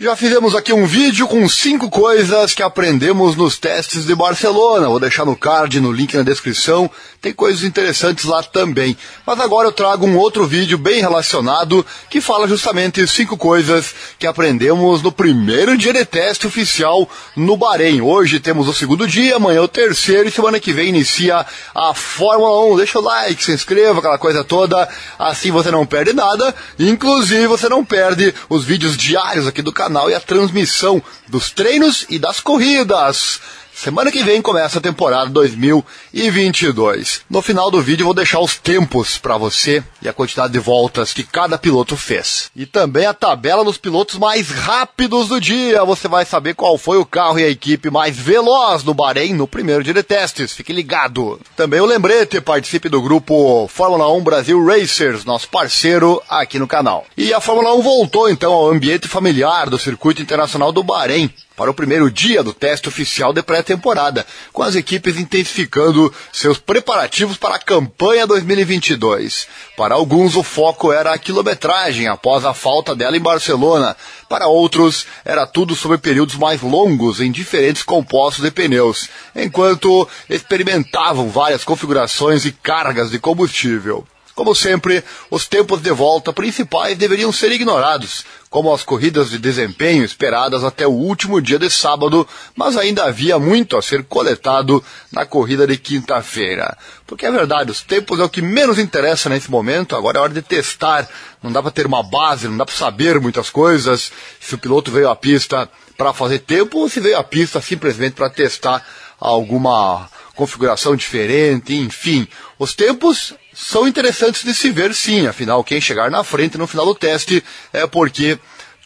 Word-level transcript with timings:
Já 0.00 0.14
fizemos 0.14 0.54
aqui 0.54 0.72
um 0.72 0.86
vídeo 0.86 1.26
com 1.26 1.48
cinco 1.48 1.90
coisas 1.90 2.54
que 2.54 2.62
aprendemos 2.62 3.34
nos 3.34 3.58
testes 3.58 4.06
de 4.06 4.14
Barcelona. 4.14 4.86
Vou 4.86 5.00
deixar 5.00 5.24
no 5.24 5.34
card, 5.34 5.80
no 5.80 5.90
link 5.90 6.16
na 6.16 6.22
descrição. 6.22 6.88
Tem 7.20 7.32
coisas 7.32 7.64
interessantes 7.64 8.24
lá 8.24 8.40
também. 8.40 8.96
Mas 9.26 9.40
agora 9.40 9.66
eu 9.66 9.72
trago 9.72 10.06
um 10.06 10.16
outro 10.16 10.46
vídeo 10.46 10.78
bem 10.78 11.00
relacionado 11.00 11.84
que 12.08 12.20
fala 12.20 12.46
justamente 12.46 13.04
cinco 13.08 13.36
coisas 13.36 13.92
que 14.20 14.26
aprendemos 14.28 15.02
no 15.02 15.10
primeiro 15.10 15.76
dia 15.76 15.92
de 15.92 16.04
teste 16.04 16.46
oficial 16.46 17.10
no 17.34 17.56
Bahrein. 17.56 18.00
Hoje 18.00 18.38
temos 18.38 18.68
o 18.68 18.72
segundo 18.72 19.04
dia, 19.04 19.34
amanhã 19.34 19.62
o 19.62 19.66
terceiro 19.66 20.28
e 20.28 20.30
semana 20.30 20.60
que 20.60 20.72
vem 20.72 20.90
inicia 20.90 21.44
a 21.74 21.92
Fórmula 21.92 22.72
1. 22.72 22.76
Deixa 22.76 23.00
o 23.00 23.02
like, 23.02 23.42
se 23.42 23.50
inscreva, 23.50 23.98
aquela 23.98 24.16
coisa 24.16 24.44
toda. 24.44 24.88
Assim 25.18 25.50
você 25.50 25.72
não 25.72 25.84
perde 25.84 26.12
nada. 26.12 26.54
Inclusive 26.78 27.48
você 27.48 27.68
não 27.68 27.84
perde 27.84 28.32
os 28.48 28.64
vídeos 28.64 28.96
diários 28.96 29.48
aqui 29.48 29.60
do 29.60 29.72
canal 29.72 29.87
canal 29.88 30.10
e 30.10 30.14
a 30.14 30.20
transmissão 30.20 31.02
dos 31.26 31.50
treinos 31.50 32.04
e 32.10 32.18
das 32.18 32.40
corridas. 32.40 33.40
Semana 33.80 34.10
que 34.10 34.24
vem 34.24 34.42
começa 34.42 34.80
a 34.80 34.82
temporada 34.82 35.30
2022. 35.30 37.20
No 37.30 37.40
final 37.40 37.70
do 37.70 37.80
vídeo 37.80 38.06
vou 38.06 38.12
deixar 38.12 38.40
os 38.40 38.56
tempos 38.56 39.18
para 39.18 39.36
você 39.36 39.84
e 40.02 40.08
a 40.08 40.12
quantidade 40.12 40.52
de 40.52 40.58
voltas 40.58 41.12
que 41.12 41.22
cada 41.22 41.56
piloto 41.56 41.96
fez. 41.96 42.50
E 42.56 42.66
também 42.66 43.06
a 43.06 43.14
tabela 43.14 43.62
dos 43.62 43.78
pilotos 43.78 44.18
mais 44.18 44.50
rápidos 44.50 45.28
do 45.28 45.40
dia. 45.40 45.84
Você 45.84 46.08
vai 46.08 46.24
saber 46.24 46.54
qual 46.54 46.76
foi 46.76 46.98
o 46.98 47.06
carro 47.06 47.38
e 47.38 47.44
a 47.44 47.48
equipe 47.48 47.88
mais 47.88 48.16
veloz 48.16 48.82
no 48.82 48.94
Bahrein 48.94 49.34
no 49.34 49.46
primeiro 49.46 49.84
dia 49.84 49.94
de 49.94 50.02
testes. 50.02 50.52
Fique 50.52 50.72
ligado. 50.72 51.40
Também 51.54 51.80
o 51.80 51.86
lembrete, 51.86 52.40
participe 52.40 52.88
do 52.88 53.00
grupo 53.00 53.68
Fórmula 53.68 54.12
1 54.12 54.24
Brasil 54.24 54.66
Racers, 54.66 55.24
nosso 55.24 55.48
parceiro 55.50 56.20
aqui 56.28 56.58
no 56.58 56.66
canal. 56.66 57.06
E 57.16 57.32
a 57.32 57.40
Fórmula 57.40 57.72
1 57.76 57.80
voltou 57.80 58.28
então 58.28 58.52
ao 58.52 58.72
ambiente 58.72 59.06
familiar 59.06 59.70
do 59.70 59.78
circuito 59.78 60.20
internacional 60.20 60.72
do 60.72 60.82
Bahrein 60.82 61.32
para 61.58 61.72
o 61.72 61.74
primeiro 61.74 62.08
dia 62.08 62.40
do 62.40 62.54
teste 62.54 62.88
oficial 62.88 63.32
de 63.32 63.42
pré-temporada, 63.42 64.24
com 64.52 64.62
as 64.62 64.76
equipes 64.76 65.18
intensificando 65.18 66.14
seus 66.32 66.56
preparativos 66.56 67.36
para 67.36 67.56
a 67.56 67.58
campanha 67.58 68.28
2022. 68.28 69.48
Para 69.76 69.96
alguns, 69.96 70.36
o 70.36 70.44
foco 70.44 70.92
era 70.92 71.12
a 71.12 71.18
quilometragem 71.18 72.06
após 72.06 72.44
a 72.44 72.54
falta 72.54 72.94
dela 72.94 73.16
em 73.16 73.20
Barcelona. 73.20 73.96
Para 74.28 74.46
outros, 74.46 75.04
era 75.24 75.48
tudo 75.48 75.74
sobre 75.74 75.98
períodos 75.98 76.36
mais 76.36 76.62
longos 76.62 77.20
em 77.20 77.32
diferentes 77.32 77.82
compostos 77.82 78.44
de 78.44 78.52
pneus, 78.52 79.08
enquanto 79.34 80.08
experimentavam 80.30 81.28
várias 81.28 81.64
configurações 81.64 82.44
e 82.44 82.52
cargas 82.52 83.10
de 83.10 83.18
combustível. 83.18 84.06
Como 84.38 84.54
sempre, 84.54 85.02
os 85.32 85.48
tempos 85.48 85.82
de 85.82 85.90
volta 85.90 86.32
principais 86.32 86.96
deveriam 86.96 87.32
ser 87.32 87.50
ignorados, 87.50 88.24
como 88.48 88.72
as 88.72 88.84
corridas 88.84 89.30
de 89.30 89.36
desempenho 89.36 90.04
esperadas 90.04 90.62
até 90.62 90.86
o 90.86 90.92
último 90.92 91.42
dia 91.42 91.58
de 91.58 91.68
sábado, 91.68 92.24
mas 92.54 92.76
ainda 92.76 93.02
havia 93.02 93.36
muito 93.36 93.76
a 93.76 93.82
ser 93.82 94.04
coletado 94.04 94.80
na 95.10 95.26
corrida 95.26 95.66
de 95.66 95.76
quinta-feira. 95.76 96.78
Porque 97.04 97.26
é 97.26 97.32
verdade, 97.32 97.72
os 97.72 97.82
tempos 97.82 98.20
é 98.20 98.22
o 98.22 98.28
que 98.28 98.40
menos 98.40 98.78
interessa 98.78 99.28
nesse 99.28 99.50
momento, 99.50 99.96
agora 99.96 100.18
é 100.18 100.22
hora 100.22 100.32
de 100.32 100.42
testar, 100.42 101.08
não 101.42 101.50
dá 101.50 101.60
para 101.60 101.72
ter 101.72 101.86
uma 101.86 102.04
base, 102.04 102.46
não 102.46 102.58
dá 102.58 102.64
para 102.64 102.76
saber 102.76 103.18
muitas 103.18 103.50
coisas, 103.50 104.12
se 104.38 104.54
o 104.54 104.58
piloto 104.58 104.92
veio 104.92 105.10
à 105.10 105.16
pista 105.16 105.68
para 105.96 106.12
fazer 106.12 106.38
tempo 106.38 106.78
ou 106.78 106.88
se 106.88 107.00
veio 107.00 107.18
à 107.18 107.24
pista 107.24 107.60
simplesmente 107.60 108.14
para 108.14 108.30
testar 108.30 108.86
alguma 109.18 110.08
configuração 110.36 110.94
diferente, 110.94 111.74
enfim. 111.74 112.28
Os 112.56 112.72
tempos 112.72 113.34
são 113.60 113.88
interessantes 113.88 114.44
de 114.44 114.54
se 114.54 114.70
ver 114.70 114.94
sim, 114.94 115.26
afinal, 115.26 115.64
quem 115.64 115.80
chegar 115.80 116.10
na 116.10 116.22
frente 116.22 116.56
no 116.56 116.66
final 116.66 116.86
do 116.86 116.94
teste 116.94 117.42
é 117.72 117.88
porque 117.88 118.38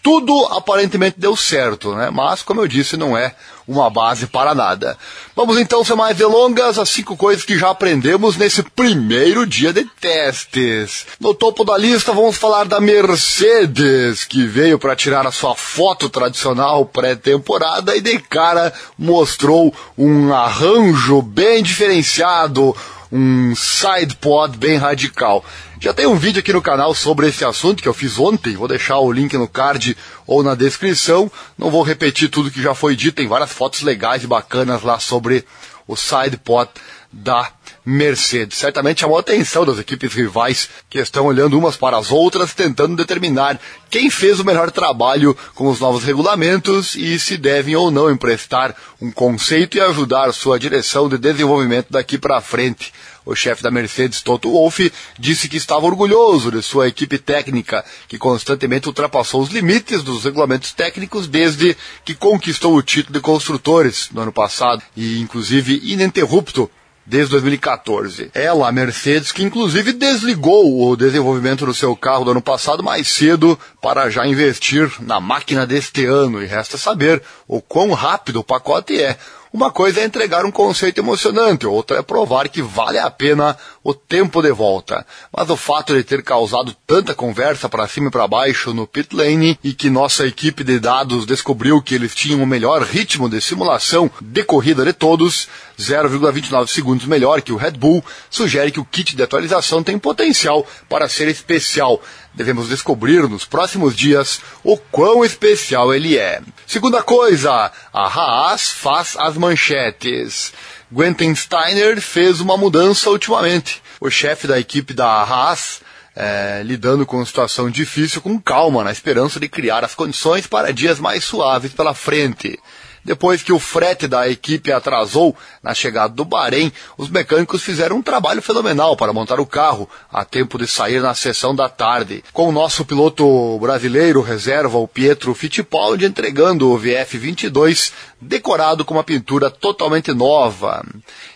tudo 0.03 0.47
aparentemente 0.47 1.21
deu 1.21 1.37
certo, 1.37 1.95
né? 1.95 2.11
Mas, 2.11 2.43
como 2.43 2.61
eu 2.61 2.67
disse, 2.67 2.97
não 2.97 3.17
é 3.17 3.35
uma 3.69 3.89
base 3.89 4.27
para 4.27 4.55
nada. 4.55 4.99
Vamos 5.37 5.59
então, 5.59 5.85
sem 5.85 5.95
mais 5.95 6.17
delongas, 6.17 6.79
as 6.79 6.89
cinco 6.89 7.17
coisas 7.17 7.45
que 7.45 7.57
já 7.57 7.71
aprendemos 7.71 8.37
nesse 8.37 8.63
primeiro 8.63 9.47
dia 9.47 9.73
de 9.73 9.85
testes. 10.01 11.07
No 11.21 11.35
topo 11.35 11.65
da 11.65 11.77
lista, 11.77 12.13
vamos 12.13 12.37
falar 12.37 12.65
da 12.65 12.81
Mercedes, 12.81 14.25
que 14.25 14.45
veio 14.47 14.79
para 14.79 14.97
tirar 14.97 15.27
a 15.27 15.33
sua 15.33 15.55
foto 15.55 16.09
tradicional 16.09 16.85
pré-temporada 16.87 17.95
e 17.95 18.01
de 18.01 18.19
cara 18.19 18.73
mostrou 18.99 19.73
um 19.97 20.35
arranjo 20.35 21.23
bem 21.23 21.63
diferenciado, 21.63 22.75
um 23.13 23.55
side 23.55 24.17
pod 24.17 24.57
bem 24.57 24.79
radical. 24.79 25.45
Já 25.79 25.93
tem 25.93 26.07
um 26.07 26.17
vídeo 26.17 26.41
aqui 26.41 26.53
no 26.53 26.63
canal 26.63 26.95
sobre 26.95 27.29
esse 27.29 27.45
assunto 27.45 27.83
que 27.83 27.89
eu 27.89 27.93
fiz 27.93 28.19
ontem, 28.19 28.57
vou 28.57 28.67
deixar 28.67 28.99
o 29.01 29.13
link 29.13 29.37
no 29.37 29.47
card 29.47 29.95
ou 30.27 30.43
na 30.43 30.55
descrição. 30.55 31.31
Não 31.59 31.71
vou 31.71 31.83
repetir 31.83 32.31
tudo 32.31 32.51
que 32.51 32.63
já 32.63 32.75
foi 32.75 32.97
dito, 32.97 33.17
tem 33.17 33.29
várias 33.29 33.53
fotos 33.53 33.83
legais 33.83 34.25
e 34.25 34.27
bacanas 34.27 34.83
lá 34.83 34.99
sobre 34.99 35.45
o 35.87 35.97
side 35.97 36.37
pod 36.37 36.71
da 37.13 37.51
Mercedes. 37.85 38.59
Certamente 38.59 39.01
chamou 39.01 39.17
a 39.17 39.21
atenção 39.21 39.67
das 39.67 39.79
equipes 39.79 40.15
rivais 40.15 40.69
que 40.89 40.99
estão 40.99 41.27
olhando 41.27 41.59
umas 41.59 41.77
para 41.77 41.99
as 41.99 42.11
outras, 42.11 42.55
tentando 42.55 42.97
determinar 42.97 43.61
quem 43.91 44.09
fez 44.09 44.41
o 44.41 44.45
melhor 44.45 44.71
trabalho 44.71 45.37
com 45.55 45.69
os 45.69 45.81
novos 45.81 46.05
regulamentos 46.05 46.95
e 46.95 47.19
se 47.19 47.37
devem 47.37 47.77
ou 47.77 47.91
não 47.91 48.11
emprestar 48.11 48.75
um 49.01 49.11
conceito 49.11 49.77
e 49.77 49.81
ajudar 49.81 50.33
sua 50.33 50.59
direção 50.59 51.09
de 51.09 51.19
desenvolvimento 51.19 51.89
daqui 51.91 52.17
para 52.17 52.41
frente. 52.41 52.93
O 53.25 53.35
chefe 53.35 53.63
da 53.63 53.71
Mercedes, 53.71 54.23
Toto 54.23 54.51
Wolff, 54.51 54.93
disse 55.19 55.49
que 55.49 55.57
estava 55.57 55.87
orgulhoso 55.87 56.51
de 56.51 56.63
sua 56.63 56.89
equipe 56.89 57.19
técnica, 57.19 57.85
que 58.09 58.19
constantemente 58.19 58.89
ultrapassou 58.89 59.43
os 59.43 59.51
limites 59.51 60.03
dos 60.03 60.25
regulamentos 60.25 60.73
técnicos 60.73 61.27
desde 61.27 61.77
que 62.05 62.15
conquistou 62.15 62.75
o 62.75 62.83
título 62.83 63.15
de 63.15 63.21
construtores 63.21 64.09
no 64.13 64.23
ano 64.23 64.33
passado 64.33 64.83
e, 64.97 65.21
inclusive, 65.21 65.81
ininterrupto 65.85 66.71
desde 67.05 67.33
2014. 67.33 68.31
Ela, 68.33 68.69
a 68.69 68.73
Mercedes, 68.73 69.33
que 69.33 69.43
inclusive 69.43 69.93
desligou 69.93 70.89
o 70.89 70.97
desenvolvimento 70.97 71.67
do 71.67 71.75
seu 71.75 71.95
carro 71.97 72.25
do 72.25 72.31
ano 72.31 72.43
passado 72.43 72.83
mais 72.83 73.09
cedo 73.09 73.59
para 73.81 74.09
já 74.09 74.27
investir 74.27 74.91
na 75.01 75.21
máquina 75.21 75.67
deste 75.67 76.05
ano 76.05 76.43
e 76.43 76.47
resta 76.47 76.79
saber 76.79 77.23
o 77.47 77.61
quão 77.61 77.93
rápido 77.93 78.41
o 78.41 78.45
pacote 78.45 79.01
é. 79.01 79.17
Uma 79.53 79.71
coisa 79.71 80.01
é 80.01 80.05
entregar 80.05 80.47
um 80.47 80.51
conceito 80.51 80.99
emocionante, 80.99 81.67
outra 81.67 81.99
é 81.99 82.03
provar 82.03 82.49
que 82.49 82.63
vale 82.63 82.99
a 82.99 83.11
pena 83.11 83.55
o 83.85 83.93
tempo 83.93 84.41
de 84.41 84.51
volta. 84.51 85.07
Mas 85.31 85.51
o 85.51 85.57
fato 85.59 85.95
de 85.95 86.03
ter 86.03 86.23
causado 86.23 86.75
tanta 86.87 87.15
conversa 87.15 87.69
para 87.69 87.87
cima 87.87 88.09
e 88.09 88.11
para 88.11 88.27
baixo 88.27 88.73
no 88.73 88.87
pit 88.87 89.15
lane 89.15 89.59
e 89.63 89.75
que 89.75 89.91
nossa 89.91 90.27
equipe 90.27 90.65
de 90.65 90.81
dados 90.81 91.27
descobriu 91.27 91.83
que 91.83 91.95
eles 91.95 92.15
tinham 92.15 92.43
o 92.43 92.47
melhor 92.47 92.81
ritmo 92.81 93.29
de 93.29 93.43
simulação 93.43 94.11
de 94.23 94.43
corrida 94.43 94.87
de 94.87 94.95
todos, 94.95 95.47
0,29 95.79 96.67
segundos 96.69 97.05
melhor 97.05 97.43
que 97.43 97.53
o 97.53 97.57
Red 97.57 97.73
Bull, 97.73 98.03
sugere 98.31 98.71
que 98.71 98.81
o 98.81 98.87
kit 98.87 99.15
de 99.15 99.23
atualização 99.23 99.83
tem 99.83 99.99
potencial 99.99 100.67
para 100.89 101.11
ser 101.11 101.29
especial. 101.29 102.01
Devemos 102.35 102.69
descobrir 102.69 103.29
nos 103.29 103.45
próximos 103.45 103.95
dias 103.95 104.41
o 104.65 104.77
quão 104.77 105.25
especial 105.25 105.95
ele 105.95 106.17
é. 106.17 106.41
Segunda 106.67 107.03
coisa, 107.03 107.71
a 107.93 108.07
Haas 108.07 108.71
faz 108.71 109.17
as 109.19 109.37
manchetes. 109.37 110.53
Quentin 110.95 111.35
Steiner 111.35 112.01
fez 112.01 112.41
uma 112.41 112.57
mudança 112.57 113.11
ultimamente. 113.11 113.83
O 114.01 114.11
chefe 114.11 114.47
da 114.47 114.59
equipe 114.59 114.95
da 114.95 115.23
Haas, 115.23 115.81
é, 116.17 116.63
lidando 116.65 117.07
com 117.07 117.17
uma 117.17 117.27
situação 117.27 117.71
difícil 117.71 118.21
com 118.21 118.41
calma, 118.41 118.85
na 118.85 118.93
esperança 118.93 119.39
de 119.39 119.49
criar 119.49 119.85
as 119.85 119.95
condições 119.95 120.47
para 120.47 120.73
dias 120.73 120.99
mais 120.99 121.25
suaves 121.25 121.73
pela 121.73 121.95
frente. 121.95 122.59
Depois 123.05 123.43
que 123.43 123.53
o 123.53 123.59
frete 123.59 124.07
da 124.07 124.29
equipe 124.29 124.73
atrasou 124.73 125.37
na 125.63 125.75
chegada 125.75 126.15
do 126.15 126.25
Bahrein, 126.25 126.73
os 126.97 127.09
mecânicos 127.09 127.63
fizeram 127.63 127.97
um 127.97 128.03
trabalho 128.03 128.41
fenomenal 128.41 128.97
para 128.97 129.13
montar 129.13 129.41
o 129.41 129.47
carro 129.47 129.89
a 130.11 130.25
tempo 130.25 130.59
de 130.59 130.67
sair 130.67 131.01
na 131.01 131.15
sessão 131.15 131.55
da 131.55 131.69
tarde. 131.69 132.23
Com 132.33 132.49
o 132.49 132.53
nosso 132.53 132.85
piloto 132.85 133.59
brasileiro 133.59 134.21
reserva, 134.21 134.79
o 134.79 134.87
Pietro 134.87 135.35
Fittipaldi, 135.35 136.05
entregando 136.05 136.71
o 136.71 136.79
VF22 136.79 137.93
decorado 138.21 138.85
com 138.85 138.95
uma 138.95 139.05
pintura 139.05 139.51
totalmente 139.51 140.13
nova. 140.13 140.85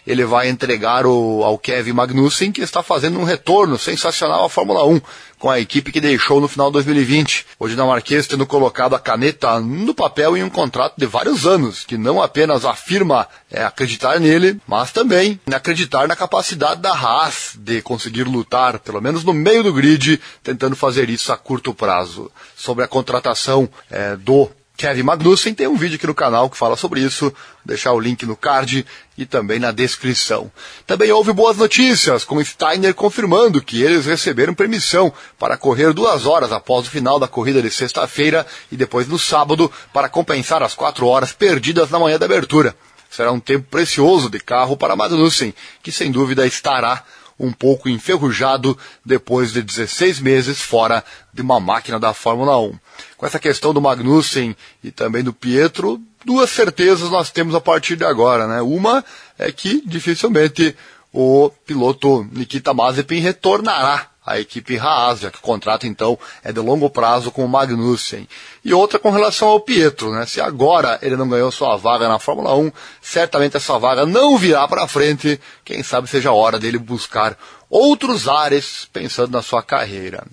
Ele 0.07 0.25
vai 0.25 0.49
entregar 0.49 1.05
o, 1.07 1.43
ao 1.43 1.59
Kevin 1.59 1.93
Magnussen, 1.93 2.53
que 2.53 2.61
está 2.61 2.83
fazendo 2.83 3.19
um 3.19 3.25
retorno 3.25 3.79
sensacional 3.79 4.45
à 4.45 4.49
Fórmula 4.49 4.87
1, 4.87 5.01
com 5.39 5.51
a 5.51 5.61
equipe 5.61 5.93
que 5.93 6.01
deixou 6.01 6.41
no 6.41 6.49
final 6.49 6.69
de 6.69 6.75
2020. 6.75 7.47
O 7.59 7.69
dinamarquês 7.69 8.27
tendo 8.27 8.47
colocado 8.47 8.95
a 8.95 8.99
caneta 8.99 9.61
no 9.61 9.95
papel 9.95 10.37
em 10.37 10.43
um 10.43 10.51
contrato 10.51 10.95
de 10.97 11.07
vários 11.07 11.47
anos, 11.47 11.85
que 11.85 11.99
não 11.99 12.23
apenas 12.23 12.65
afirma 12.65 13.27
é, 13.51 13.65
acreditar 13.65 14.19
nele, 14.19 14.61
mas 14.67 14.93
também 14.93 15.41
acreditar 15.53 16.09
na 16.09 16.17
capacidade 16.17 16.81
da 16.81 16.93
Haas 16.93 17.53
de 17.57 17.83
conseguir 17.83 18.25
lutar, 18.25 18.79
pelo 18.79 19.01
menos 19.01 19.25
no 19.25 19.33
meio 19.33 19.63
do 19.63 19.73
grid, 19.73 20.21
tentando 20.43 20.77
fazer 20.77 21.11
isso 21.11 21.33
a 21.33 21.37
curto 21.37 21.75
prazo. 21.75 22.31
Sobre 22.57 22.85
a 22.85 22.89
contratação 22.89 23.69
é, 23.91 24.17
do 24.17 24.51
Kevin 24.77 25.03
Magnussen. 25.03 25.55
Tem 25.55 25.67
um 25.67 25.77
vídeo 25.77 25.97
aqui 25.97 26.07
no 26.07 26.15
canal 26.15 26.51
que 26.51 26.57
fala 26.57 26.77
sobre 26.77 27.01
isso. 27.01 27.25
Vou 27.25 27.35
deixar 27.65 27.93
o 27.93 28.01
link 28.01 28.27
no 28.27 28.37
card 28.37 28.87
e 29.17 29.25
também 29.25 29.59
na 29.59 29.73
descrição. 29.73 30.51
Também 30.87 31.11
houve 31.11 31.33
boas 31.33 31.57
notícias, 31.57 32.25
com 32.25 32.45
Steiner 32.45 32.95
confirmando 32.95 33.63
que 33.63 33.83
eles 33.83 34.07
receberam 34.07 34.55
permissão 34.55 35.13
para 35.39 35.57
correr 35.57 35.93
duas 35.93 36.27
horas 36.27 36.53
após 36.53 36.87
o 36.87 36.91
final 36.91 37.19
da 37.19 37.27
corrida 37.27 37.63
de 37.63 37.71
sexta-feira 37.71 38.47
e 38.71 38.77
depois 38.77 39.09
no 39.09 39.19
sábado 39.19 39.73
para 39.93 40.09
compensar 40.09 40.63
as 40.63 40.75
quatro 40.75 41.07
horas 41.07 41.33
perdidas 41.33 41.91
na 41.91 41.99
manhã 41.99 42.19
da 42.19 42.27
abertura. 42.27 42.77
Será 43.11 43.33
um 43.33 43.41
tempo 43.41 43.67
precioso 43.71 44.29
de 44.29 44.39
carro 44.39 44.77
para 44.77 44.97
Magnussen, 44.97 45.55
que 45.83 45.91
sem 45.91 46.13
dúvida 46.13 46.47
estará 46.47 47.03
um 47.39 47.53
pouco 47.53 47.89
enferrujado 47.89 48.77
depois 49.05 49.53
de 49.53 49.63
16 49.63 50.21
meses 50.21 50.61
fora 50.61 51.05
de 51.33 51.43
uma 51.43 51.61
máquina 51.61 51.99
da 51.99 52.15
Fórmula 52.15 52.59
1. 52.59 52.79
Com 53.17 53.27
essa 53.27 53.39
questão 53.39 53.73
do 53.73 53.81
Magnussen 53.81 54.57
e 54.83 54.91
também 54.91 55.23
do 55.23 55.33
Pietro, 55.33 56.01
duas 56.25 56.51
certezas 56.51 57.11
nós 57.11 57.31
temos 57.31 57.55
a 57.55 57.61
partir 57.61 57.97
de 57.97 58.05
agora, 58.05 58.47
né? 58.47 58.61
Uma 58.61 59.05
é 59.39 59.51
que 59.51 59.83
dificilmente 59.87 60.77
o 61.13 61.51
piloto 61.65 62.29
Nikita 62.33 62.75
Mazepin 62.75 63.21
retornará 63.21 64.09
a 64.27 64.41
equipe 64.41 64.77
Haas, 64.77 65.21
já 65.21 65.31
que 65.31 65.39
o 65.39 65.41
contrato 65.41 65.87
então 65.87 66.19
é 66.43 66.53
de 66.53 66.59
longo 66.59 66.91
prazo 66.91 67.31
com 67.31 67.45
o 67.45 67.49
Magnussen. 67.49 68.29
E 68.65 68.75
outra 68.75 68.99
com 68.99 69.11
relação 69.11 69.47
ao 69.47 69.61
Pietro, 69.61 70.11
né? 70.11 70.27
Se 70.27 70.41
agora 70.41 70.99
ele 71.01 71.17
não 71.17 71.29
ganhou 71.29 71.53
sua 71.53 71.77
vaga 71.77 72.09
na 72.09 72.19
Fórmula 72.19 72.55
1, 72.57 72.73
certamente 73.01 73.57
essa 73.57 73.79
vaga 73.79 74.05
não 74.05 74.37
virá 74.37 74.67
para 74.67 74.89
frente. 74.89 75.41
Quem 75.65 75.83
sabe 75.85 76.09
seja 76.09 76.31
a 76.31 76.35
hora 76.35 76.59
dele 76.59 76.77
buscar 76.77 77.39
outros 77.69 78.29
ares 78.29 78.89
pensando 78.93 79.33
na 79.33 79.43
sua 79.43 79.63
carreira. 79.63 80.25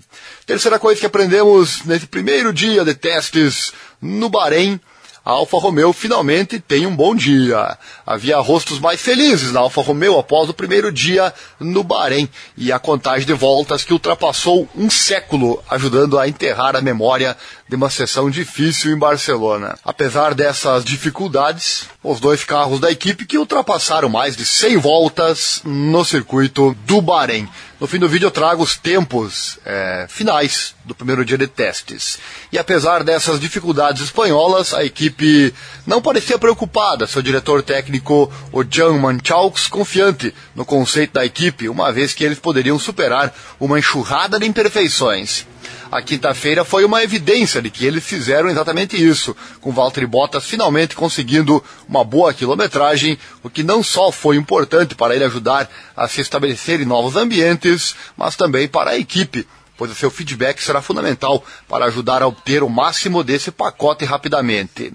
Terceira 0.46 0.80
coisa 0.80 1.00
que 1.00 1.06
aprendemos 1.06 1.84
nesse 1.86 2.08
primeiro 2.08 2.54
dia 2.54 2.84
de 2.86 2.94
testes 2.94 3.72
no 4.02 4.30
Bahrein 4.30 4.80
a 5.26 5.32
Alfa 5.32 5.58
Romeo 5.58 5.94
finalmente 5.94 6.60
tem 6.60 6.86
um 6.86 6.94
bom 6.94 7.16
dia. 7.16 7.78
Havia 8.06 8.38
rostos 8.40 8.78
mais 8.78 9.00
felizes 9.00 9.54
na 9.54 9.62
Alfa 9.62 9.82
Romeo 9.82 10.20
após 10.20 10.50
o 10.50 10.54
primeiro 10.54 10.92
dia 10.92 11.34
no 11.62 11.82
Bahrein 11.82 12.28
e 12.58 12.74
a 12.74 12.78
contagem 12.78 13.26
de 13.26 13.32
voltas 13.32 13.86
que 13.86 13.94
ultrapassou 13.94 14.68
um 14.76 14.90
século, 14.90 15.64
ajudando 15.70 16.20
a 16.20 16.28
enterrar 16.28 16.76
a 16.76 16.82
memória 16.82 17.38
de 17.74 17.76
uma 17.76 17.90
sessão 17.90 18.30
difícil 18.30 18.94
em 18.94 19.00
Barcelona. 19.00 19.76
Apesar 19.84 20.36
dessas 20.36 20.86
dificuldades, 20.86 21.86
os 22.04 22.20
dois 22.20 22.44
carros 22.44 22.80
da 22.80 22.92
equipe 22.92 23.26
que 23.26 23.36
ultrapassaram 23.36 24.08
mais 24.08 24.36
de 24.36 24.46
100 24.46 24.78
voltas 24.78 25.62
no 25.66 26.06
circuito 26.06 26.78
do 26.86 27.02
Bahrein. 27.02 27.50
No 27.80 27.88
fim 27.88 27.98
do 27.98 28.08
vídeo 28.08 28.28
eu 28.28 28.32
trago 28.32 28.62
os 28.62 28.78
tempos 28.78 29.58
é, 29.66 30.06
finais 30.08 30.76
do 30.86 30.94
primeiro 30.94 31.26
dia 31.26 31.36
de 31.36 31.48
testes. 31.48 32.20
E 32.52 32.60
apesar 32.60 33.04
dessas 33.04 33.40
dificuldades 33.40 34.04
espanholas, 34.04 34.72
a 34.72 34.86
equipe 34.86 35.52
não 35.88 36.00
parecia 36.00 36.38
preocupada. 36.38 37.08
Seu 37.08 37.24
diretor 37.24 37.64
técnico, 37.64 38.32
o 38.52 38.64
Jan 38.64 39.00
Manchaux, 39.00 39.68
confiante 39.68 40.32
no 40.54 40.64
conceito 40.64 41.14
da 41.14 41.26
equipe, 41.26 41.68
uma 41.68 41.92
vez 41.92 42.14
que 42.14 42.24
eles 42.24 42.38
poderiam 42.38 42.78
superar 42.78 43.34
uma 43.60 43.80
enxurrada 43.80 44.38
de 44.38 44.46
imperfeições. 44.46 45.48
A 45.94 46.02
quinta-feira 46.02 46.66
foi 46.66 46.84
uma 46.84 47.04
evidência 47.04 47.62
de 47.62 47.70
que 47.70 47.86
eles 47.86 48.04
fizeram 48.04 48.50
exatamente 48.50 48.98
isso, 48.98 49.38
com 49.62 49.72
Valtteri 49.72 50.08
Bottas 50.08 50.44
finalmente 50.44 50.96
conseguindo 50.96 51.64
uma 51.88 52.04
boa 52.04 52.34
quilometragem, 52.34 53.16
o 53.44 53.50
que 53.50 53.62
não 53.62 53.84
só 53.84 54.12
foi 54.12 54.36
importante 54.36 54.96
para 54.96 55.14
ele 55.14 55.24
ajudar 55.24 55.70
a 55.96 56.08
se 56.08 56.20
estabelecer 56.20 56.82
em 56.82 56.86
novos 56.86 57.16
ambientes, 57.16 57.96
mas 58.18 58.36
também 58.36 58.68
para 58.68 58.90
a 58.90 58.98
equipe, 58.98 59.48
pois 59.78 59.92
o 59.92 59.96
seu 59.96 60.10
feedback 60.10 60.64
será 60.64 60.82
fundamental 60.82 61.46
para 61.70 61.86
ajudar 61.86 62.24
a 62.24 62.28
obter 62.28 62.64
o 62.64 62.70
máximo 62.72 63.24
desse 63.24 63.52
pacote 63.52 64.04
rapidamente. 64.04 64.92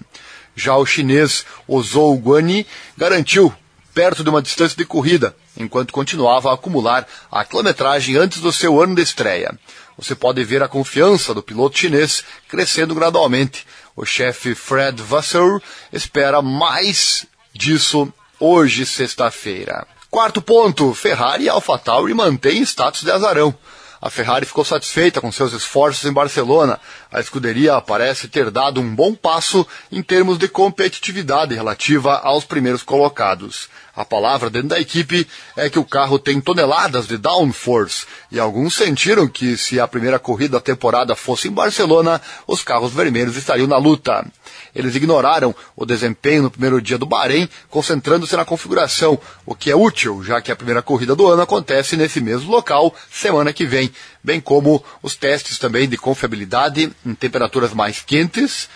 Já 0.56 0.74
o 0.74 0.84
chinês 0.84 1.46
Ozou 1.68 2.18
Guani 2.18 2.66
garantiu 2.96 3.54
perto 3.94 4.24
de 4.24 4.30
uma 4.30 4.42
distância 4.42 4.76
de 4.76 4.84
corrida, 4.84 5.34
enquanto 5.56 5.92
continuava 5.92 6.50
a 6.50 6.54
acumular 6.54 7.06
a 7.30 7.44
quilometragem 7.44 8.16
antes 8.16 8.40
do 8.40 8.52
seu 8.52 8.82
ano 8.82 8.96
de 8.96 9.02
estreia 9.02 9.56
você 9.98 10.14
pode 10.14 10.44
ver 10.44 10.62
a 10.62 10.68
confiança 10.68 11.34
do 11.34 11.42
piloto 11.42 11.76
chinês 11.76 12.22
crescendo 12.48 12.94
gradualmente. 12.94 13.66
O 13.96 14.04
chefe 14.06 14.54
Fred 14.54 15.02
Vasseur 15.02 15.60
espera 15.92 16.40
mais 16.40 17.26
disso 17.52 18.10
hoje, 18.38 18.86
sexta-feira. 18.86 19.84
Quarto 20.08 20.40
ponto, 20.40 20.94
Ferrari 20.94 21.44
e 21.44 21.48
AlphaTauri 21.48 22.14
mantêm 22.14 22.62
status 22.62 23.02
de 23.02 23.10
azarão. 23.10 23.52
A 24.00 24.08
Ferrari 24.08 24.46
ficou 24.46 24.64
satisfeita 24.64 25.20
com 25.20 25.32
seus 25.32 25.52
esforços 25.52 26.04
em 26.04 26.12
Barcelona. 26.12 26.78
A 27.10 27.20
escuderia 27.20 27.81
parece 27.81 28.28
ter 28.28 28.50
dado 28.50 28.82
um 28.82 28.94
bom 28.94 29.14
passo 29.14 29.66
em 29.90 30.02
termos 30.02 30.37
de 30.37 30.46
competitividade 30.46 31.55
relativa 31.55 32.19
aos 32.19 32.44
primeiros 32.44 32.82
colocados. 32.82 33.69
A 33.96 34.05
palavra 34.05 34.49
dentro 34.49 34.69
da 34.69 34.81
equipe 34.81 35.26
é 35.56 35.69
que 35.69 35.78
o 35.78 35.84
carro 35.84 36.20
tem 36.20 36.40
toneladas 36.40 37.08
de 37.08 37.16
downforce 37.16 38.06
e 38.31 38.38
alguns 38.38 38.75
sentiram 38.75 39.26
que 39.26 39.56
se 39.56 39.81
a 39.81 39.88
primeira 39.88 40.20
corrida 40.20 40.58
da 40.58 40.60
temporada 40.60 41.16
fosse 41.16 41.49
em 41.49 41.50
Barcelona, 41.50 42.20
os 42.46 42.62
carros 42.62 42.93
vermelhos 42.93 43.37
estariam 43.37 43.66
na 43.66 43.76
luta. 43.76 44.25
Eles 44.72 44.94
ignoraram 44.94 45.52
o 45.75 45.84
desempenho 45.84 46.44
no 46.44 46.50
primeiro 46.50 46.81
dia 46.81 46.96
do 46.96 47.06
Bahrein, 47.06 47.49
concentrando-se 47.69 48.37
na 48.37 48.44
configuração, 48.44 49.19
o 49.44 49.55
que 49.55 49.69
é 49.69 49.75
útil, 49.75 50.22
já 50.22 50.40
que 50.40 50.52
a 50.52 50.56
primeira 50.56 50.82
corrida 50.82 51.16
do 51.16 51.26
ano 51.26 51.43
acontece 51.43 51.96
nesse 51.96 52.20
mesmo 52.20 52.52
local 52.52 52.94
semana 53.10 53.52
que 53.52 53.66
vem, 53.66 53.90
bem 54.28 54.42
como 54.42 54.84
os 55.02 55.16
testes 55.16 55.58
também 55.58 55.88
de 55.88 55.96
confiabilidade 55.96 56.92
em 57.06 57.14
temperaturas 57.14 57.72
mais 57.72 58.02
quentes, 58.02 58.69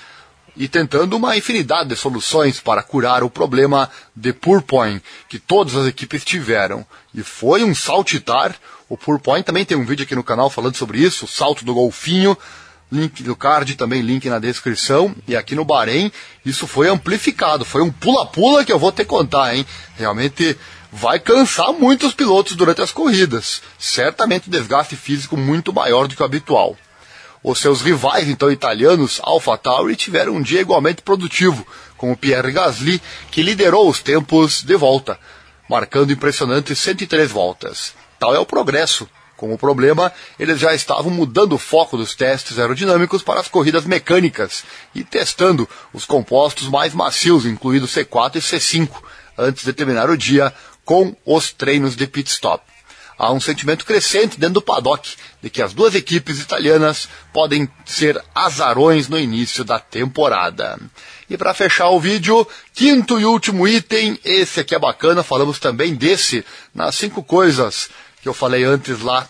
e 0.56 0.66
tentando 0.66 1.14
uma 1.14 1.36
infinidade 1.36 1.90
de 1.90 1.96
soluções 1.96 2.58
para 2.58 2.82
curar 2.82 3.22
o 3.22 3.28
problema 3.28 3.90
de 4.16 4.32
Purpoint 4.32 5.02
que 5.28 5.38
todas 5.38 5.76
as 5.76 5.86
equipes 5.86 6.24
tiveram. 6.24 6.86
E 7.14 7.22
foi 7.22 7.64
um 7.64 7.74
saltitar. 7.74 8.54
O 8.88 8.96
Purpoint 8.96 9.44
também 9.44 9.64
tem 9.64 9.76
um 9.76 9.84
vídeo 9.84 10.04
aqui 10.04 10.14
no 10.14 10.24
canal 10.24 10.48
falando 10.48 10.76
sobre 10.76 10.98
isso, 10.98 11.26
o 11.26 11.28
salto 11.28 11.64
do 11.66 11.74
golfinho. 11.74 12.36
Link 12.90 13.22
do 13.22 13.34
card, 13.34 13.74
também 13.76 14.02
link 14.02 14.28
na 14.28 14.38
descrição. 14.38 15.14
E 15.26 15.34
aqui 15.34 15.54
no 15.54 15.64
Bahrein, 15.64 16.12
isso 16.44 16.66
foi 16.66 16.88
amplificado. 16.88 17.64
Foi 17.64 17.82
um 17.82 17.90
pula-pula 17.90 18.64
que 18.66 18.72
eu 18.72 18.78
vou 18.78 18.92
que 18.92 19.04
contar, 19.06 19.54
hein? 19.54 19.64
Realmente 19.96 20.58
vai 20.92 21.18
cansar 21.18 21.72
muito 21.72 22.06
os 22.06 22.12
pilotos 22.12 22.54
durante 22.54 22.82
as 22.82 22.92
corridas. 22.92 23.62
Certamente 23.78 24.50
desgaste 24.50 24.94
físico 24.94 25.38
muito 25.38 25.72
maior 25.72 26.06
do 26.06 26.14
que 26.14 26.22
o 26.22 26.26
habitual. 26.26 26.76
Os 27.42 27.58
seus 27.58 27.80
rivais, 27.80 28.28
então, 28.28 28.52
italianos, 28.52 29.18
AlphaTauri, 29.24 29.96
tiveram 29.96 30.34
um 30.34 30.42
dia 30.42 30.60
igualmente 30.60 31.00
produtivo, 31.00 31.66
com 31.96 32.12
o 32.12 32.16
Pierre 32.16 32.52
Gasly, 32.52 33.00
que 33.30 33.42
liderou 33.42 33.88
os 33.88 34.00
tempos 34.00 34.62
de 34.62 34.76
volta, 34.76 35.18
marcando 35.68 36.12
impressionantes 36.12 36.78
103 36.78 37.30
voltas. 37.30 37.94
Tal 38.18 38.34
é 38.34 38.38
o 38.38 38.46
progresso. 38.46 39.08
Com 39.36 39.52
o 39.52 39.58
problema, 39.58 40.12
eles 40.38 40.60
já 40.60 40.72
estavam 40.72 41.10
mudando 41.10 41.54
o 41.54 41.58
foco 41.58 41.96
dos 41.96 42.14
testes 42.14 42.60
aerodinâmicos 42.60 43.24
para 43.24 43.40
as 43.40 43.48
corridas 43.48 43.84
mecânicas 43.84 44.62
e 44.94 45.02
testando 45.02 45.68
os 45.92 46.04
compostos 46.04 46.68
mais 46.68 46.94
macios, 46.94 47.44
incluindo 47.44 47.88
C4 47.88 48.36
e 48.36 48.38
C5, 48.38 48.88
antes 49.36 49.64
de 49.64 49.72
terminar 49.72 50.10
o 50.10 50.16
dia 50.16 50.54
com 50.92 51.16
os 51.24 51.50
treinos 51.50 51.96
de 51.96 52.06
pit 52.06 52.30
stop 52.30 52.62
há 53.18 53.32
um 53.32 53.40
sentimento 53.40 53.86
crescente 53.86 54.38
dentro 54.38 54.54
do 54.54 54.62
paddock 54.62 55.16
de 55.40 55.48
que 55.48 55.62
as 55.62 55.72
duas 55.72 55.94
equipes 55.94 56.38
italianas 56.38 57.08
podem 57.32 57.66
ser 57.86 58.22
azarões 58.34 59.08
no 59.08 59.18
início 59.18 59.64
da 59.64 59.78
temporada. 59.78 60.78
E 61.30 61.38
para 61.38 61.54
fechar 61.54 61.88
o 61.88 61.98
vídeo, 61.98 62.46
quinto 62.74 63.18
e 63.18 63.24
último 63.24 63.66
item, 63.66 64.18
esse 64.22 64.60
aqui 64.60 64.74
é 64.74 64.78
bacana, 64.78 65.22
falamos 65.22 65.58
também 65.58 65.94
desse 65.94 66.44
nas 66.74 66.94
cinco 66.94 67.22
coisas 67.22 67.88
que 68.20 68.28
eu 68.28 68.34
falei 68.34 68.64
antes 68.64 69.00
lá 69.00 69.26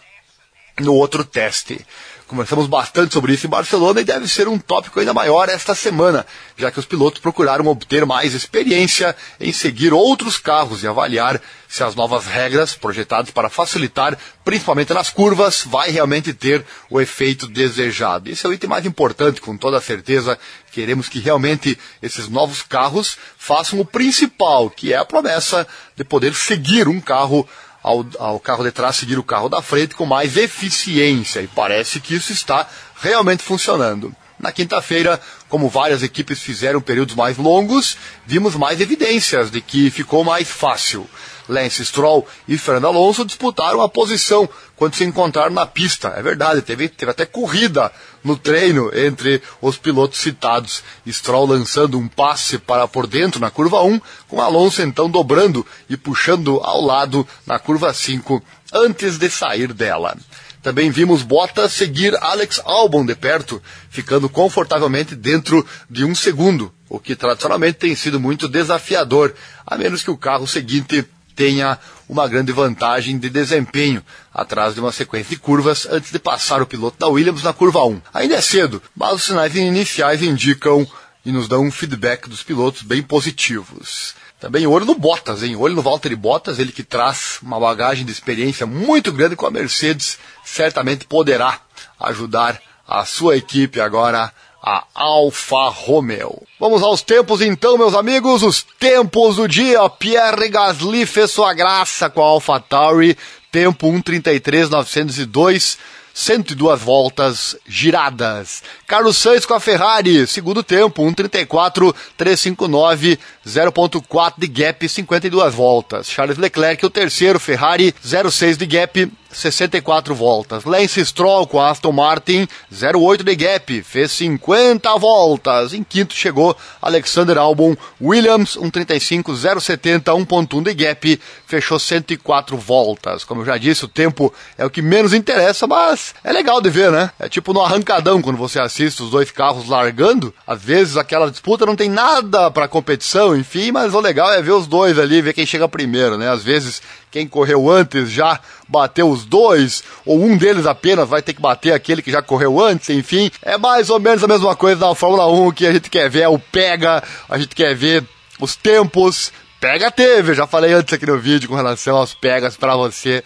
no 0.80 0.94
outro 0.94 1.24
teste. 1.24 1.86
Conversamos 2.32 2.66
bastante 2.66 3.12
sobre 3.12 3.34
isso 3.34 3.46
em 3.46 3.50
Barcelona 3.50 4.00
e 4.00 4.04
deve 4.04 4.26
ser 4.26 4.48
um 4.48 4.58
tópico 4.58 4.98
ainda 4.98 5.12
maior 5.12 5.50
esta 5.50 5.74
semana, 5.74 6.24
já 6.56 6.70
que 6.70 6.78
os 6.78 6.86
pilotos 6.86 7.20
procuraram 7.20 7.66
obter 7.66 8.06
mais 8.06 8.32
experiência 8.32 9.14
em 9.38 9.52
seguir 9.52 9.92
outros 9.92 10.38
carros 10.38 10.82
e 10.82 10.88
avaliar 10.88 11.38
se 11.68 11.84
as 11.84 11.94
novas 11.94 12.24
regras 12.24 12.74
projetadas 12.74 13.30
para 13.30 13.50
facilitar, 13.50 14.16
principalmente 14.42 14.94
nas 14.94 15.10
curvas, 15.10 15.62
vai 15.66 15.90
realmente 15.90 16.32
ter 16.32 16.64
o 16.88 16.98
efeito 17.02 17.46
desejado. 17.46 18.30
Esse 18.30 18.46
é 18.46 18.48
o 18.48 18.54
item 18.54 18.70
mais 18.70 18.86
importante, 18.86 19.38
com 19.38 19.54
toda 19.54 19.78
certeza. 19.78 20.38
Queremos 20.70 21.10
que 21.10 21.18
realmente 21.18 21.78
esses 22.02 22.30
novos 22.30 22.62
carros 22.62 23.18
façam 23.36 23.78
o 23.78 23.84
principal, 23.84 24.70
que 24.70 24.94
é 24.94 24.96
a 24.96 25.04
promessa 25.04 25.66
de 25.94 26.02
poder 26.02 26.34
seguir 26.34 26.88
um 26.88 26.98
carro 26.98 27.46
ao, 27.82 28.04
ao 28.18 28.40
carro 28.40 28.64
de 28.64 28.70
trás 28.70 28.96
seguir 28.96 29.18
o 29.18 29.24
carro 29.24 29.48
da 29.48 29.60
frente 29.60 29.94
com 29.94 30.06
mais 30.06 30.36
eficiência. 30.36 31.40
E 31.40 31.48
parece 31.48 32.00
que 32.00 32.14
isso 32.14 32.32
está 32.32 32.66
realmente 33.00 33.42
funcionando. 33.42 34.14
Na 34.42 34.50
quinta-feira, 34.50 35.20
como 35.48 35.68
várias 35.68 36.02
equipes 36.02 36.40
fizeram 36.40 36.80
períodos 36.80 37.14
mais 37.14 37.38
longos, 37.38 37.96
vimos 38.26 38.56
mais 38.56 38.80
evidências 38.80 39.52
de 39.52 39.60
que 39.60 39.88
ficou 39.88 40.24
mais 40.24 40.48
fácil. 40.50 41.08
Lance 41.48 41.84
Stroll 41.84 42.26
e 42.48 42.58
Fernando 42.58 42.86
Alonso 42.86 43.24
disputaram 43.24 43.80
a 43.80 43.88
posição 43.88 44.48
quando 44.74 44.96
se 44.96 45.04
encontraram 45.04 45.52
na 45.52 45.64
pista. 45.64 46.08
É 46.16 46.22
verdade, 46.22 46.60
teve, 46.60 46.88
teve 46.88 47.12
até 47.12 47.24
corrida 47.24 47.92
no 48.24 48.36
treino 48.36 48.90
entre 48.92 49.40
os 49.60 49.76
pilotos 49.76 50.18
citados. 50.18 50.82
Stroll 51.06 51.46
lançando 51.46 51.96
um 51.96 52.08
passe 52.08 52.58
para 52.58 52.88
por 52.88 53.06
dentro 53.06 53.40
na 53.40 53.50
curva 53.50 53.80
1, 53.82 54.00
com 54.26 54.40
Alonso 54.40 54.82
então 54.82 55.08
dobrando 55.08 55.64
e 55.88 55.96
puxando 55.96 56.60
ao 56.64 56.80
lado 56.80 57.26
na 57.46 57.60
curva 57.60 57.94
5 57.94 58.42
antes 58.72 59.18
de 59.18 59.30
sair 59.30 59.72
dela. 59.72 60.16
Também 60.62 60.90
vimos 60.90 61.22
Bottas 61.22 61.72
seguir 61.72 62.16
Alex 62.22 62.60
Albon 62.64 63.04
de 63.04 63.16
perto, 63.16 63.60
ficando 63.90 64.28
confortavelmente 64.28 65.16
dentro 65.16 65.66
de 65.90 66.04
um 66.04 66.14
segundo, 66.14 66.72
o 66.88 67.00
que 67.00 67.16
tradicionalmente 67.16 67.78
tem 67.78 67.96
sido 67.96 68.20
muito 68.20 68.48
desafiador, 68.48 69.34
a 69.66 69.76
menos 69.76 70.04
que 70.04 70.10
o 70.10 70.16
carro 70.16 70.46
seguinte 70.46 71.04
tenha 71.34 71.78
uma 72.08 72.28
grande 72.28 72.52
vantagem 72.52 73.18
de 73.18 73.28
desempenho 73.28 74.04
atrás 74.32 74.74
de 74.74 74.80
uma 74.80 74.92
sequência 74.92 75.34
de 75.34 75.42
curvas 75.42 75.86
antes 75.90 76.12
de 76.12 76.18
passar 76.18 76.62
o 76.62 76.66
piloto 76.66 76.96
da 76.98 77.08
Williams 77.08 77.42
na 77.42 77.52
curva 77.52 77.84
1. 77.84 78.00
Ainda 78.14 78.36
é 78.36 78.40
cedo, 78.40 78.80
mas 78.94 79.14
os 79.14 79.24
sinais 79.24 79.56
iniciais 79.56 80.22
indicam 80.22 80.86
e 81.24 81.32
nos 81.32 81.48
dão 81.48 81.64
um 81.64 81.72
feedback 81.72 82.28
dos 82.28 82.42
pilotos 82.42 82.82
bem 82.82 83.02
positivos. 83.02 84.14
Também 84.42 84.66
olho 84.66 84.84
no 84.84 84.96
Bottas, 84.96 85.44
hein? 85.44 85.54
Olho 85.54 85.76
no 85.76 85.82
Valtteri 85.82 86.16
Bottas, 86.16 86.58
ele 86.58 86.72
que 86.72 86.82
traz 86.82 87.38
uma 87.40 87.60
bagagem 87.60 88.04
de 88.04 88.10
experiência 88.10 88.66
muito 88.66 89.12
grande 89.12 89.36
com 89.36 89.46
a 89.46 89.52
Mercedes, 89.52 90.18
certamente 90.44 91.06
poderá 91.06 91.60
ajudar 92.00 92.60
a 92.84 93.04
sua 93.04 93.36
equipe 93.36 93.80
agora 93.80 94.32
a 94.60 94.84
Alfa 94.96 95.68
Romeo. 95.68 96.42
Vamos 96.58 96.82
aos 96.82 97.02
tempos 97.02 97.40
então, 97.40 97.78
meus 97.78 97.94
amigos, 97.94 98.42
os 98.42 98.66
tempos 98.80 99.36
do 99.36 99.46
dia. 99.46 99.88
Pierre 99.88 100.48
Gasly 100.48 101.06
fez 101.06 101.30
sua 101.30 101.54
graça 101.54 102.10
com 102.10 102.20
a 102.20 102.26
Alfa 102.26 102.58
Tauri, 102.58 103.16
tempo 103.52 103.86
1:33.902. 103.86 105.78
102 106.14 106.80
voltas 106.80 107.56
giradas. 107.66 108.62
Carlos 108.86 109.16
Sainz 109.16 109.44
com 109.46 109.54
a 109.54 109.60
Ferrari, 109.60 110.26
segundo 110.26 110.62
tempo, 110.62 111.02
1:34.359, 111.02 113.18
0.4 113.46 114.34
de 114.38 114.46
gap, 114.46 114.88
52 114.88 115.54
voltas. 115.54 116.08
Charles 116.08 116.38
Leclerc, 116.38 116.84
o 116.84 116.90
terceiro, 116.90 117.40
Ferrari, 117.40 117.94
0.6 118.04 118.56
de 118.56 118.66
gap, 118.66 119.12
64 119.32 120.14
voltas. 120.14 120.64
Lance 120.64 121.04
Stroll 121.04 121.46
com 121.46 121.60
Aston 121.60 121.92
Martin, 121.92 122.46
08 122.70 123.24
de 123.24 123.34
gap, 123.34 123.82
fez 123.82 124.12
50 124.12 124.98
voltas. 124.98 125.72
Em 125.72 125.82
quinto 125.82 126.14
chegou 126.14 126.56
Alexander 126.80 127.38
Albon, 127.38 127.74
Williams, 128.00 128.52
135, 128.52 129.34
070, 129.60 130.12
1.1 130.12 130.62
de 130.62 130.74
gap, 130.74 131.20
fechou 131.46 131.78
104 131.78 132.56
voltas. 132.56 133.24
Como 133.24 133.40
eu 133.40 133.46
já 133.46 133.56
disse, 133.56 133.84
o 133.84 133.88
tempo 133.88 134.32
é 134.56 134.64
o 134.64 134.70
que 134.70 134.82
menos 134.82 135.14
interessa, 135.14 135.66
mas 135.66 136.14
é 136.22 136.32
legal 136.32 136.60
de 136.60 136.70
ver, 136.70 136.90
né? 136.90 137.10
É 137.18 137.28
tipo 137.28 137.52
no 137.52 137.62
arrancadão 137.62 138.20
quando 138.20 138.36
você 138.36 138.60
assiste 138.60 139.02
os 139.02 139.10
dois 139.10 139.30
carros 139.30 139.68
largando. 139.68 140.34
Às 140.46 140.62
vezes 140.62 140.96
aquela 140.96 141.30
disputa 141.30 141.66
não 141.66 141.76
tem 141.76 141.88
nada 141.88 142.50
para 142.50 142.68
competição, 142.68 143.31
enfim, 143.36 143.72
mas 143.72 143.94
o 143.94 144.00
legal 144.00 144.32
é 144.32 144.42
ver 144.42 144.52
os 144.52 144.66
dois 144.66 144.98
ali, 144.98 145.22
ver 145.22 145.32
quem 145.32 145.46
chega 145.46 145.68
primeiro, 145.68 146.16
né? 146.16 146.30
Às 146.30 146.42
vezes 146.42 146.82
quem 147.10 147.26
correu 147.26 147.70
antes 147.70 148.10
já 148.10 148.40
bateu 148.68 149.08
os 149.08 149.24
dois, 149.24 149.82
ou 150.04 150.22
um 150.22 150.36
deles 150.36 150.66
apenas 150.66 151.08
vai 151.08 151.22
ter 151.22 151.34
que 151.34 151.42
bater 151.42 151.72
aquele 151.72 152.02
que 152.02 152.10
já 152.10 152.22
correu 152.22 152.60
antes, 152.60 152.88
enfim. 152.90 153.30
É 153.42 153.58
mais 153.58 153.90
ou 153.90 154.00
menos 154.00 154.24
a 154.24 154.28
mesma 154.28 154.56
coisa 154.56 154.86
na 154.86 154.94
Fórmula 154.94 155.26
1 155.26 155.52
que 155.52 155.66
a 155.66 155.72
gente 155.72 155.90
quer 155.90 156.08
ver, 156.08 156.22
é 156.22 156.28
o 156.28 156.38
pega, 156.38 157.02
a 157.28 157.38
gente 157.38 157.54
quer 157.54 157.74
ver 157.74 158.04
os 158.40 158.56
tempos. 158.56 159.32
Pega 159.60 159.92
teve, 159.92 160.32
eu 160.32 160.34
já 160.34 160.44
falei 160.44 160.72
antes 160.72 160.92
aqui 160.92 161.06
no 161.06 161.16
vídeo 161.16 161.48
com 161.48 161.54
relação 161.54 161.96
aos 161.96 162.12
pegas 162.12 162.56
para 162.56 162.74
você 162.74 163.22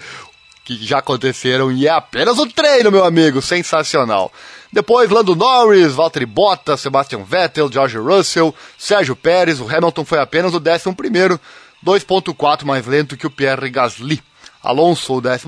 que 0.67 0.85
já 0.85 0.99
aconteceram 0.99 1.71
e 1.71 1.87
é 1.87 1.91
apenas 1.91 2.41
o 2.41 2.47
treino, 2.47 2.91
meu 2.91 3.05
amigo, 3.05 3.41
sensacional. 3.41 4.33
Depois, 4.73 5.09
Lando 5.09 5.37
Norris, 5.37 5.93
Valtteri 5.93 6.27
Bottas, 6.27 6.81
Sebastian 6.81 7.23
Vettel, 7.23 7.71
George 7.73 7.97
Russell, 7.97 8.53
Sérgio 8.77 9.15
Pérez, 9.15 9.61
o 9.61 9.69
Hamilton 9.69 10.05
foi 10.05 10.19
apenas 10.19 10.53
o 10.53 10.59
11 10.59 10.93
primeiro, 10.97 11.41
2.4 11.87 12.65
mais 12.65 12.85
lento 12.85 13.17
que 13.17 13.29
o 13.29 13.31
Pierre 13.31 13.71
Gasly. 13.71 14.21
Alonso, 14.61 15.15
o 15.15 15.21
12 15.21 15.45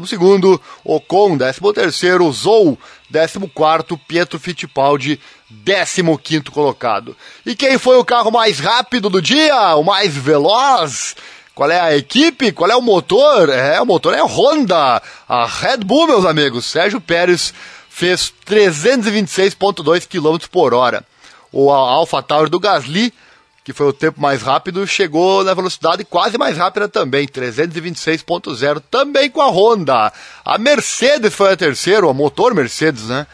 Ocon, 0.85 1.37
13 1.37 1.61
Zou, 2.33 2.79
14 3.13 4.01
Pietro 4.07 4.39
Fittipaldi, 4.39 5.21
15 5.65 6.43
colocado. 6.53 7.17
E 7.45 7.57
quem 7.57 7.77
foi 7.77 7.97
o 7.97 8.05
carro 8.05 8.31
mais 8.31 8.61
rápido 8.61 9.11
do 9.11 9.21
dia? 9.21 9.75
O 9.75 9.83
mais 9.83 10.17
veloz? 10.17 11.17
Qual 11.59 11.73
é 11.73 11.81
a 11.81 11.97
equipe? 11.97 12.53
Qual 12.53 12.71
é 12.71 12.77
o 12.77 12.81
motor? 12.81 13.49
É, 13.49 13.81
o 13.81 13.85
motor 13.85 14.15
é 14.15 14.21
a 14.21 14.25
Honda, 14.25 15.03
a 15.29 15.45
Red 15.45 15.79
Bull, 15.79 16.07
meus 16.07 16.25
amigos. 16.25 16.65
Sérgio 16.65 17.01
Pérez 17.01 17.53
fez 17.91 18.33
326.2 18.47 20.07
km 20.07 20.47
por 20.53 20.73
hora. 20.73 21.05
O 21.51 21.73
Alpha 21.73 22.23
Tauri 22.23 22.49
do 22.49 22.61
Gasly 22.61 23.13
que 23.65 23.73
foi 23.75 23.87
o 23.87 23.93
tempo 23.93 24.19
mais 24.19 24.41
rápido, 24.41 24.87
chegou 24.87 25.45
na 25.45 25.53
velocidade 25.53 26.03
quase 26.03 26.39
mais 26.39 26.57
rápida 26.57 26.89
também, 26.89 27.29
326.0, 27.29 28.83
também 28.91 29.29
com 29.29 29.43
a 29.43 29.51
Honda. 29.51 30.11
A 30.43 30.57
Mercedes 30.57 31.35
foi 31.35 31.53
a 31.53 31.57
terceira, 31.57 32.09
a 32.09 32.15
motor 32.15 32.55
Mercedes, 32.55 33.09
né? 33.09 33.27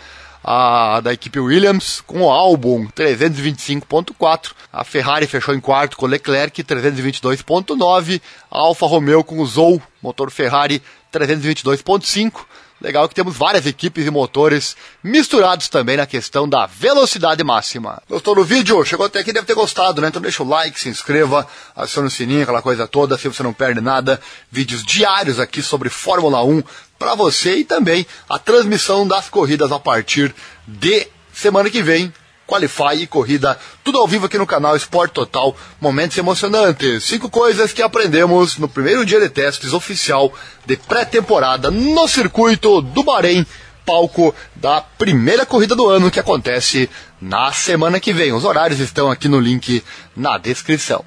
A 0.47 1.01
da 1.01 1.11
equipe 1.11 1.41
Williams 1.41 2.03
com 2.03 2.21
o 2.21 2.31
Albon 2.31 2.87
325.4, 2.89 4.53
a 4.71 4.85
Ferrari 4.85 5.27
fechou 5.27 5.55
em 5.55 5.61
quarto 5.61 5.97
com 5.97 6.05
Leclerc 6.05 6.63
322.9, 6.63 8.21
a 8.51 8.59
Alfa 8.59 8.85
Romeo 8.85 9.25
com 9.25 9.41
o 9.41 9.47
Zou, 9.47 9.81
motor 10.03 10.31
Ferrari 10.31 10.83
322.5, 11.11 12.45
Legal 12.85 13.09
que 13.09 13.15
temos 13.15 13.35
várias 13.35 13.65
equipes 13.65 14.07
e 14.07 14.11
motores 14.11 14.77
misturados 15.03 15.69
também 15.69 15.97
na 15.97 16.05
questão 16.05 16.47
da 16.47 16.67
velocidade 16.67 17.43
máxima. 17.43 18.03
Gostou 18.07 18.35
do 18.35 18.45
vídeo? 18.45 18.85
Chegou 18.85 19.07
até 19.07 19.21
aqui, 19.21 19.33
deve 19.33 19.47
ter 19.47 19.55
gostado, 19.55 20.03
né? 20.03 20.09
Então 20.09 20.21
deixa 20.21 20.43
o 20.43 20.47
like, 20.47 20.79
se 20.79 20.91
inscreva, 20.91 21.49
acione 21.75 22.09
o 22.09 22.11
sininho, 22.11 22.43
aquela 22.43 22.61
coisa 22.61 22.87
toda, 22.87 23.15
assim 23.15 23.31
você 23.31 23.43
não 23.43 23.55
perde 23.55 23.81
nada. 23.81 24.21
Vídeos 24.53 24.85
diários 24.85 25.41
aqui 25.41 25.63
sobre 25.63 25.89
Fórmula 25.89 26.45
1 26.45 26.63
para 26.99 27.15
você 27.15 27.57
e 27.57 27.65
também 27.65 28.07
a 28.29 28.39
transmissão 28.39 29.09
das 29.09 29.31
corridas 29.31 29.73
a 29.73 29.79
partir 29.79 30.35
de 30.69 31.09
semana 31.33 31.71
que 31.71 31.83
vem, 31.83 32.13
Qualify 32.47 32.95
e 33.01 33.07
corrida, 33.07 33.59
tudo 33.83 33.99
ao 33.99 34.07
vivo 34.07 34.27
aqui 34.27 34.37
no 34.37 34.47
canal 34.47 34.77
Esporte 34.77 35.13
Total, 35.13 35.57
momentos 35.81 36.19
emocionantes. 36.19 37.05
Cinco 37.05 37.31
coisas 37.31 37.73
que 37.73 37.83
aprendemos 37.83 38.59
no 38.59 38.69
primeiro 38.69 39.05
dia 39.05 39.21
de 39.21 39.29
testes 39.29 39.73
oficial 39.73 40.33
de 40.67 40.77
pré-temporada 40.77 41.71
no 41.71 42.07
circuito 42.07 42.83
do 42.83 43.03
Bahrein, 43.03 43.47
palco 43.87 44.35
da 44.55 44.81
primeira 44.81 45.47
corrida 45.47 45.75
do 45.75 45.89
ano 45.89 46.11
que 46.11 46.21
acontece 46.21 46.91
na 47.21 47.53
semana 47.53 47.99
que 47.99 48.13
vem. 48.13 48.33
Os 48.33 48.45
horários 48.45 48.81
estão 48.81 49.11
aqui 49.11 49.29
no 49.29 49.41
link 49.41 49.83
na 50.17 50.37
descrição. 50.39 51.05